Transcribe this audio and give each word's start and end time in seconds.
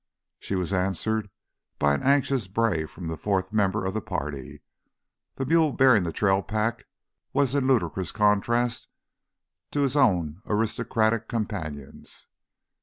She 0.39 0.55
was 0.55 0.73
answered 0.73 1.29
by 1.77 1.93
an 1.93 2.01
anxious 2.01 2.47
bray 2.47 2.87
from 2.87 3.07
the 3.07 3.15
fourth 3.15 3.53
member 3.53 3.85
of 3.85 3.93
the 3.93 4.01
party. 4.01 4.63
The 5.35 5.45
mule 5.45 5.73
bearing 5.73 6.01
the 6.05 6.11
trail 6.11 6.41
pack 6.41 6.85
was 7.33 7.53
in 7.53 7.67
ludicrous 7.67 8.11
contrast 8.11 8.87
to 9.69 9.81
his 9.81 9.95
own 9.95 10.41
aristocratic 10.47 11.27
companions. 11.27 12.25